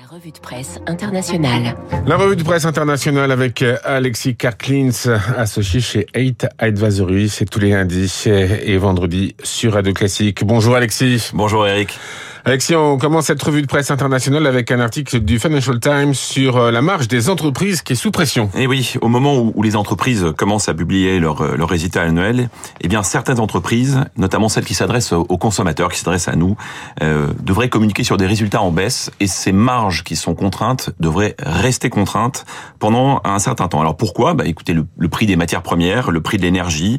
[0.00, 1.76] La revue de presse internationale.
[2.06, 4.92] La revue de presse internationale avec euh, Alexis Karklins,
[5.36, 7.28] associé chez 8 Advisory.
[7.28, 10.42] C'est tous les lundis et vendredis sur Radio Classique.
[10.44, 11.32] Bonjour Alexis.
[11.34, 11.98] Bonjour Eric.
[12.44, 16.56] Alexis, on commence cette revue de presse internationale avec un article du Financial Times sur
[16.56, 18.50] euh, la marge des entreprises qui est sous pression.
[18.56, 22.02] Et eh oui, au moment où les entreprises commencent à publier leurs leur euh, résultats
[22.02, 22.48] annuels,
[22.80, 26.56] eh bien certaines entreprises, notamment celles qui s'adressent aux consommateurs, qui s'adressent à nous,
[27.02, 31.34] euh, devraient communiquer sur des résultats en baisse et ces marges qui sont contraintes devraient
[31.40, 32.46] rester contraintes
[32.78, 33.82] pendant un certain temps.
[33.82, 34.32] Alors pourquoi?
[34.32, 36.98] Bah écoutez, le, prix des matières premières, le prix de l'énergie,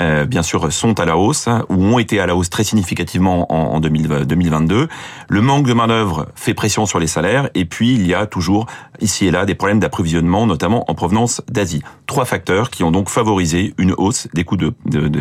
[0.00, 3.52] euh, bien sûr, sont à la hausse ou ont été à la hausse très significativement
[3.52, 4.79] en, en 2022.
[5.28, 8.66] Le manque de main-d'œuvre fait pression sur les salaires et puis il y a toujours
[9.00, 11.82] ici et là des problèmes d'approvisionnement, notamment en provenance d'Asie.
[12.06, 14.72] Trois facteurs qui ont donc favorisé une hausse des coûts de,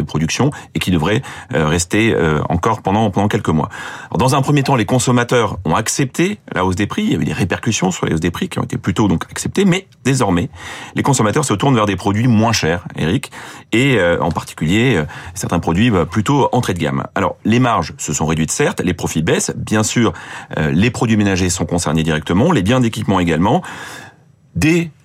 [0.02, 1.22] production et qui devraient
[1.54, 3.70] euh, rester euh, encore pendant, pendant quelques mois.
[4.18, 7.04] dans un premier temps, les consommateurs ont accepté la hausse des prix.
[7.04, 9.08] Il y a eu des répercussions sur les hausses des prix qui ont été plutôt
[9.08, 10.50] donc acceptées, mais désormais,
[10.96, 13.32] les consommateurs se tournent vers des produits moins chers, Eric,
[13.72, 17.06] et euh, en particulier certains produits bah, plutôt entrée de gamme.
[17.16, 20.14] Alors, les marges se sont réduites certes, les profits baissent, Bien sûr,
[20.58, 23.62] euh, les produits ménagers sont concernés directement, les biens d'équipement également.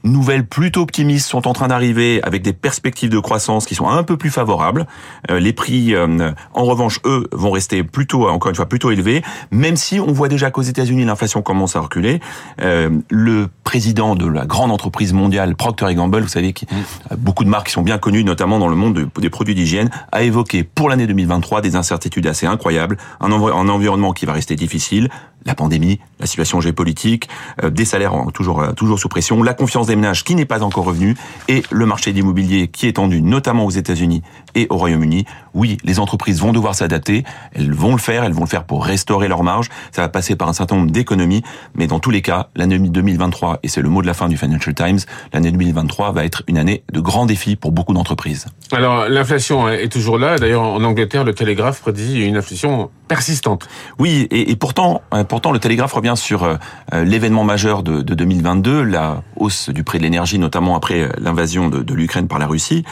[0.05, 4.03] Nouvelles plutôt optimistes sont en train d'arriver avec des perspectives de croissance qui sont un
[4.03, 4.87] peu plus favorables.
[5.31, 9.23] Euh, les prix, euh, en revanche, eux, vont rester plutôt, encore une fois, plutôt élevés,
[9.51, 12.21] même si on voit déjà qu'aux États-Unis, l'inflation commence à reculer.
[12.61, 17.17] Euh, le président de la grande entreprise mondiale, Procter Gamble, vous savez, qui, mmh.
[17.17, 20.23] beaucoup de marques qui sont bien connues, notamment dans le monde des produits d'hygiène, a
[20.23, 25.09] évoqué pour l'année 2023 des incertitudes assez incroyables, un, un environnement qui va rester difficile,
[25.47, 27.29] la pandémie, la situation géopolitique,
[27.63, 29.94] des salaires toujours toujours sous pression, la confiance des
[30.25, 31.17] qui n'est pas encore revenu
[31.49, 34.23] et le marché d'immobilier qui est tendu notamment aux États-Unis
[34.55, 35.25] et au Royaume-Uni.
[35.55, 37.25] Oui, les entreprises vont devoir s'adapter,
[37.55, 40.37] elles vont le faire, elles vont le faire pour restaurer leur marge, ça va passer
[40.37, 41.43] par un certain nombre d'économies,
[41.75, 44.37] mais dans tous les cas, l'année 2023 et c'est le mot de la fin du
[44.37, 44.99] Financial Times,
[45.33, 48.47] l'année 2023 va être une année de grands défis pour beaucoup d'entreprises.
[48.73, 53.69] Alors, l'inflation est toujours là, d'ailleurs en Angleterre, le Télégraphe prédit une inflation persistante.
[53.99, 56.57] Oui, et, pourtant, euh, pourtant le Télégraphe revient sur euh,
[56.93, 61.69] euh, l'événement majeur de, de 2022, la hausse du prix de l'énergie, notamment après l'invasion
[61.69, 62.85] de, de l'Ukraine par la Russie.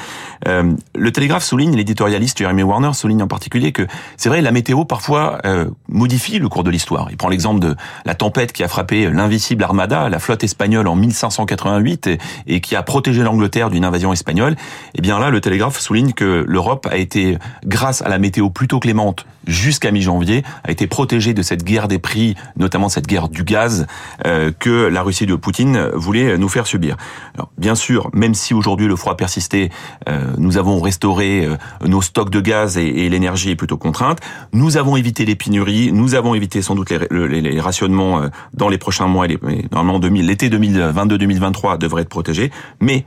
[0.48, 3.86] Euh, le Télégraphe souligne, l'éditorialiste Jeremy Warner souligne en particulier que
[4.18, 7.08] c'est vrai, la météo parfois euh, modifie le cours de l'histoire.
[7.10, 7.74] Il prend l'exemple de
[8.04, 12.76] la tempête qui a frappé l'invisible Armada, la flotte espagnole en 1588 et, et qui
[12.76, 14.52] a protégé l'Angleterre d'une invasion espagnole.
[14.52, 18.50] Et eh bien là, le Télégraphe souligne que l'Europe a été, grâce à la météo
[18.50, 23.28] plutôt clémente jusqu'à mi-janvier, a été protégée de cette guerre des prix, notamment cette guerre
[23.28, 23.86] du gaz
[24.26, 26.96] euh, que la Russie de Poutine voulait nous faire subir.
[27.34, 29.70] Alors, bien sûr, même si aujourd'hui le froid persistait,
[30.08, 34.19] euh, nous avons restauré euh, nos stocks de gaz et, l'énergie est plutôt contrainte.
[34.53, 38.22] Nous avons évité les pénuries, nous avons évité sans doute les, rationnements
[38.54, 39.26] dans les prochains mois.
[39.26, 39.38] Et
[39.70, 42.50] normalement, l'été 2022-2023 devrait être protégé.
[42.80, 43.04] Mais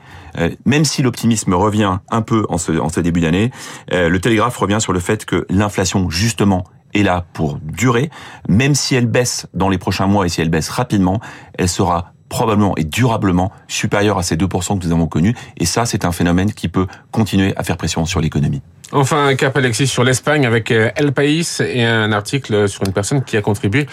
[0.65, 3.51] même si l'optimisme revient un peu en ce, en ce début d'année,
[3.91, 6.65] le Télégraphe revient sur le fait que l'inflation justement
[6.95, 8.09] est là pour durer.
[8.49, 11.19] Même si elle baisse dans les prochains mois et si elle baisse rapidement,
[11.57, 15.35] elle sera probablement et durablement supérieure à ces 2% que nous avons connus.
[15.57, 18.61] Et ça, c'est un phénomène qui peut continuer à faire pression sur l'économie.
[18.91, 22.93] Enfin, un cap Alexis sur l'Espagne avec euh, El País et un article sur une
[22.93, 23.87] personne qui a contribué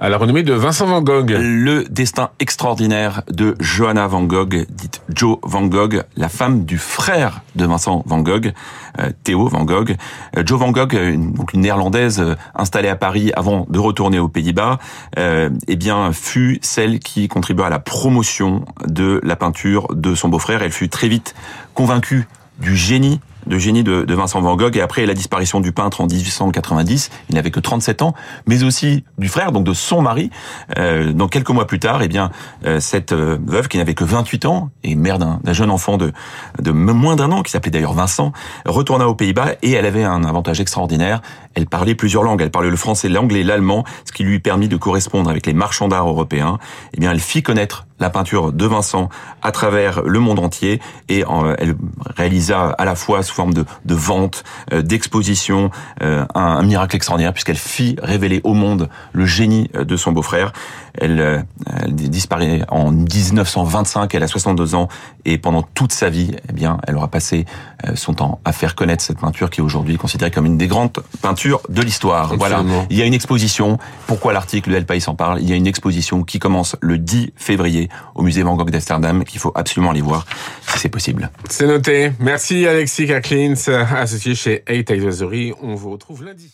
[0.00, 1.30] à la renommée de Vincent Van Gogh.
[1.30, 7.42] Le destin extraordinaire de Johanna Van Gogh, dite Jo Van Gogh, la femme du frère
[7.54, 8.52] de Vincent Van Gogh,
[8.98, 9.96] euh, Théo Van Gogh.
[10.36, 14.18] Euh, jo Van Gogh, une, donc une néerlandaise euh, installée à Paris avant de retourner
[14.18, 14.78] aux Pays-Bas,
[15.16, 20.62] eh bien fut celle qui contribua à la promotion de la peinture de son beau-frère.
[20.62, 21.34] Elle fut très vite
[21.74, 22.26] convaincue
[22.58, 26.06] du génie de génie de, Vincent Van Gogh et après la disparition du peintre en
[26.06, 28.14] 1890, il n'avait que 37 ans,
[28.46, 30.30] mais aussi du frère, donc de son mari.
[30.78, 32.30] Euh, quelques mois plus tard, eh bien
[32.64, 36.12] euh, cette euh, veuve qui n'avait que 28 ans et mère d'un jeune enfant de,
[36.60, 38.32] de moins d'un an qui s'appelait d'ailleurs Vincent,
[38.66, 41.22] retourna aux Pays-Bas et elle avait un avantage extraordinaire.
[41.54, 42.42] Elle parlait plusieurs langues.
[42.42, 45.88] Elle parlait le français, l'anglais, l'allemand, ce qui lui permit de correspondre avec les marchands
[45.88, 46.58] d'art européens.
[46.94, 49.08] Eh bien, elle fit connaître la peinture de Vincent
[49.42, 51.24] à travers le monde entier et
[51.58, 51.76] elle
[52.16, 55.70] réalisa à la fois sous forme de, vente, euh, d'exposition,
[56.02, 60.52] euh, un, miracle extraordinaire puisqu'elle fit révéler au monde le génie euh, de son beau-frère.
[60.96, 61.44] Elle,
[61.80, 64.88] elle disparaît en 1925, elle a 62 ans
[65.24, 67.46] et pendant toute sa vie, eh bien, elle aura passé
[67.94, 70.92] son temps à faire connaître cette peinture qui est aujourd'hui considérée comme une des grandes
[71.20, 72.36] peintures de l'histoire.
[72.36, 72.64] Voilà.
[72.90, 73.78] Il y a une exposition.
[74.06, 75.40] Pourquoi l'article de El País en parle?
[75.40, 79.24] Il y a une exposition qui commence le 10 février au musée Van Gogh d'Amsterdam
[79.24, 80.26] qu'il faut absolument aller voir
[80.68, 81.30] si c'est possible.
[81.50, 82.12] C'est noté.
[82.20, 83.54] Merci Alexis Kaklins,
[83.96, 85.52] associé chez 8 Advisory.
[85.62, 86.50] On vous retrouve lundi.